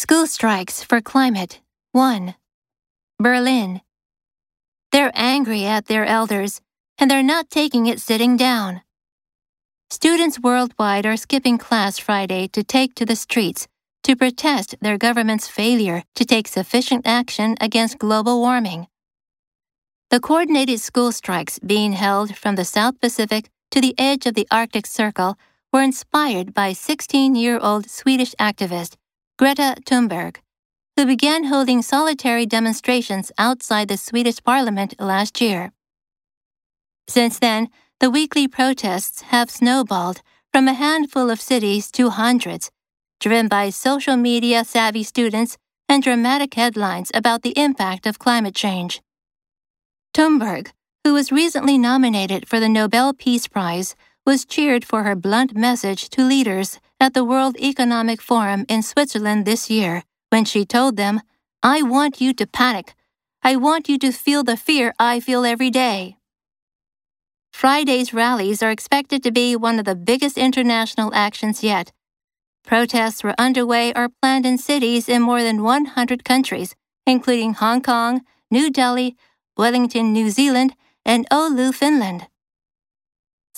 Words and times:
School 0.00 0.26
strikes 0.26 0.82
for 0.82 1.02
climate. 1.02 1.60
1. 1.92 2.34
Berlin. 3.18 3.82
They're 4.92 5.12
angry 5.14 5.66
at 5.66 5.88
their 5.88 6.06
elders, 6.06 6.62
and 6.96 7.10
they're 7.10 7.22
not 7.22 7.50
taking 7.50 7.84
it 7.84 8.00
sitting 8.00 8.38
down. 8.38 8.80
Students 9.90 10.40
worldwide 10.40 11.04
are 11.04 11.18
skipping 11.18 11.58
class 11.58 11.98
Friday 11.98 12.48
to 12.48 12.64
take 12.64 12.94
to 12.94 13.04
the 13.04 13.14
streets 13.14 13.68
to 14.04 14.16
protest 14.16 14.74
their 14.80 14.96
government's 14.96 15.48
failure 15.48 16.02
to 16.14 16.24
take 16.24 16.48
sufficient 16.48 17.06
action 17.06 17.54
against 17.60 17.98
global 17.98 18.40
warming. 18.40 18.86
The 20.08 20.20
coordinated 20.20 20.80
school 20.80 21.12
strikes 21.12 21.58
being 21.58 21.92
held 21.92 22.34
from 22.38 22.56
the 22.56 22.64
South 22.64 22.98
Pacific 23.02 23.50
to 23.70 23.82
the 23.82 23.94
edge 23.98 24.24
of 24.24 24.32
the 24.32 24.48
Arctic 24.50 24.86
Circle 24.86 25.36
were 25.74 25.82
inspired 25.82 26.54
by 26.54 26.72
16 26.72 27.34
year 27.34 27.58
old 27.60 27.90
Swedish 27.90 28.34
activist 28.40 28.96
Greta 29.40 29.74
Thunberg, 29.86 30.36
who 30.96 31.06
began 31.06 31.44
holding 31.44 31.80
solitary 31.80 32.44
demonstrations 32.44 33.32
outside 33.38 33.88
the 33.88 33.96
Swedish 33.96 34.44
parliament 34.44 34.92
last 35.00 35.40
year. 35.40 35.72
Since 37.08 37.38
then, 37.38 37.70
the 38.00 38.10
weekly 38.10 38.46
protests 38.46 39.22
have 39.32 39.50
snowballed 39.50 40.20
from 40.52 40.68
a 40.68 40.74
handful 40.74 41.30
of 41.30 41.40
cities 41.40 41.90
to 41.92 42.10
hundreds, 42.10 42.70
driven 43.18 43.48
by 43.48 43.70
social 43.70 44.18
media 44.18 44.62
savvy 44.62 45.02
students 45.02 45.56
and 45.88 46.02
dramatic 46.02 46.52
headlines 46.52 47.10
about 47.14 47.40
the 47.40 47.56
impact 47.56 48.06
of 48.06 48.18
climate 48.18 48.54
change. 48.54 49.00
Thunberg, 50.12 50.72
who 51.02 51.14
was 51.14 51.32
recently 51.32 51.78
nominated 51.78 52.46
for 52.46 52.60
the 52.60 52.68
Nobel 52.68 53.14
Peace 53.14 53.48
Prize, 53.48 53.96
was 54.30 54.44
cheered 54.44 54.84
for 54.84 55.02
her 55.02 55.16
blunt 55.16 55.56
message 55.56 56.08
to 56.08 56.22
leaders 56.22 56.78
at 57.00 57.14
the 57.14 57.24
World 57.24 57.56
Economic 57.58 58.22
Forum 58.22 58.64
in 58.68 58.80
Switzerland 58.80 59.44
this 59.44 59.68
year 59.68 60.04
when 60.28 60.44
she 60.44 60.64
told 60.64 60.96
them, 60.96 61.20
I 61.64 61.82
want 61.82 62.20
you 62.20 62.32
to 62.34 62.46
panic. 62.46 62.94
I 63.42 63.56
want 63.56 63.88
you 63.88 63.98
to 63.98 64.12
feel 64.12 64.44
the 64.44 64.56
fear 64.56 64.94
I 65.00 65.18
feel 65.18 65.44
every 65.44 65.68
day. 65.68 66.16
Friday's 67.52 68.14
rallies 68.14 68.62
are 68.62 68.70
expected 68.70 69.24
to 69.24 69.32
be 69.32 69.56
one 69.56 69.80
of 69.80 69.84
the 69.84 69.96
biggest 69.96 70.38
international 70.38 71.12
actions 71.12 71.64
yet. 71.64 71.90
Protests 72.64 73.24
were 73.24 73.34
underway 73.36 73.92
or 73.96 74.10
planned 74.22 74.46
in 74.46 74.58
cities 74.58 75.08
in 75.08 75.22
more 75.22 75.42
than 75.42 75.64
100 75.64 76.24
countries, 76.24 76.76
including 77.04 77.54
Hong 77.54 77.82
Kong, 77.82 78.20
New 78.48 78.70
Delhi, 78.70 79.16
Wellington, 79.56 80.12
New 80.12 80.30
Zealand, 80.30 80.76
and 81.04 81.28
Oulu, 81.30 81.74
Finland. 81.74 82.28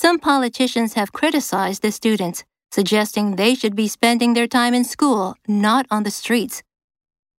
Some 0.03 0.19
politicians 0.19 0.95
have 0.95 1.13
criticized 1.13 1.83
the 1.83 1.93
students, 1.93 2.43
suggesting 2.73 3.37
they 3.37 3.55
should 3.55 3.77
be 3.77 3.87
spending 3.87 4.35
their 4.35 4.49
time 4.49 4.75
in 4.75 4.83
school, 4.83 5.37
not 5.47 5.87
on 5.93 6.03
the 6.03 6.11
streets. 6.11 6.65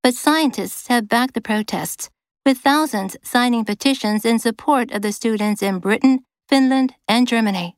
But 0.01 0.13
scientists 0.13 0.87
have 0.87 1.09
backed 1.09 1.33
the 1.33 1.41
protests, 1.41 2.09
with 2.45 2.59
thousands 2.59 3.17
signing 3.21 3.65
petitions 3.65 4.23
in 4.23 4.39
support 4.39 4.93
of 4.93 5.01
the 5.01 5.11
students 5.11 5.61
in 5.61 5.79
Britain, 5.79 6.21
Finland, 6.47 6.95
and 7.05 7.27
Germany. 7.27 7.75